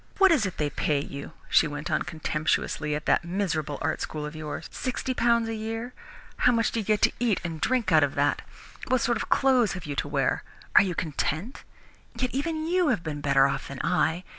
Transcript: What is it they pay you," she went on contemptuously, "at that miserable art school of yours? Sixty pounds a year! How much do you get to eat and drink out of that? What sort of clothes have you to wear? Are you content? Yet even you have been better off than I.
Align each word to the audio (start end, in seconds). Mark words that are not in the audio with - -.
What 0.17 0.31
is 0.31 0.47
it 0.47 0.57
they 0.57 0.71
pay 0.71 0.99
you," 0.99 1.33
she 1.47 1.67
went 1.67 1.91
on 1.91 2.01
contemptuously, 2.01 2.95
"at 2.95 3.05
that 3.05 3.23
miserable 3.23 3.77
art 3.83 4.01
school 4.01 4.25
of 4.25 4.35
yours? 4.35 4.67
Sixty 4.71 5.13
pounds 5.13 5.47
a 5.47 5.53
year! 5.53 5.93
How 6.37 6.51
much 6.51 6.71
do 6.71 6.79
you 6.79 6.83
get 6.83 7.03
to 7.03 7.11
eat 7.19 7.39
and 7.43 7.61
drink 7.61 7.91
out 7.91 8.01
of 8.03 8.15
that? 8.15 8.41
What 8.87 9.01
sort 9.01 9.17
of 9.17 9.29
clothes 9.29 9.73
have 9.73 9.85
you 9.85 9.95
to 9.97 10.07
wear? 10.07 10.43
Are 10.75 10.81
you 10.81 10.95
content? 10.95 11.63
Yet 12.17 12.31
even 12.33 12.65
you 12.65 12.87
have 12.87 13.03
been 13.03 13.21
better 13.21 13.45
off 13.45 13.67
than 13.67 13.79
I. 13.83 14.23